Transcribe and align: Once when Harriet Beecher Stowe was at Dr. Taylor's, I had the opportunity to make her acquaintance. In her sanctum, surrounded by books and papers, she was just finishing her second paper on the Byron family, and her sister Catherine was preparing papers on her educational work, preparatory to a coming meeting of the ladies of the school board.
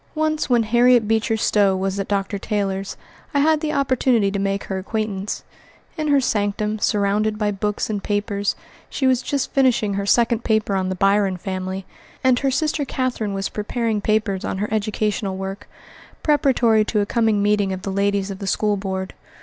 Once 0.15 0.49
when 0.49 0.63
Harriet 0.63 1.07
Beecher 1.07 1.37
Stowe 1.37 1.75
was 1.75 1.99
at 1.99 2.07
Dr. 2.07 2.39
Taylor's, 2.39 2.97
I 3.35 3.39
had 3.39 3.59
the 3.61 3.71
opportunity 3.71 4.31
to 4.31 4.39
make 4.39 4.63
her 4.63 4.79
acquaintance. 4.79 5.43
In 5.95 6.07
her 6.07 6.19
sanctum, 6.19 6.79
surrounded 6.79 7.37
by 7.37 7.51
books 7.51 7.87
and 7.87 8.01
papers, 8.03 8.55
she 8.89 9.05
was 9.05 9.21
just 9.21 9.51
finishing 9.53 9.93
her 9.93 10.07
second 10.07 10.43
paper 10.43 10.73
on 10.73 10.89
the 10.89 10.95
Byron 10.95 11.37
family, 11.37 11.85
and 12.23 12.39
her 12.39 12.49
sister 12.49 12.83
Catherine 12.83 13.35
was 13.35 13.49
preparing 13.49 14.01
papers 14.01 14.43
on 14.43 14.57
her 14.57 14.69
educational 14.73 15.37
work, 15.37 15.69
preparatory 16.23 16.83
to 16.85 17.01
a 17.01 17.05
coming 17.05 17.43
meeting 17.43 17.71
of 17.71 17.83
the 17.83 17.91
ladies 17.91 18.31
of 18.31 18.39
the 18.39 18.47
school 18.47 18.77
board. 18.77 19.13